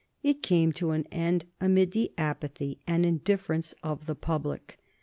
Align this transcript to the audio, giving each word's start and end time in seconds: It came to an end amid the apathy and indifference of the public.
It 0.23 0.41
came 0.41 0.71
to 0.73 0.89
an 0.93 1.05
end 1.11 1.45
amid 1.59 1.91
the 1.91 2.11
apathy 2.17 2.79
and 2.87 3.05
indifference 3.05 3.75
of 3.83 4.07
the 4.07 4.15
public. 4.15 4.79